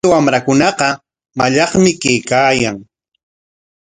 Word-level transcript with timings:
Kay 0.03 0.11
wamrakunaqa 0.15 0.87
mallaqmi 1.37 1.91
kaykaayan. 2.01 2.77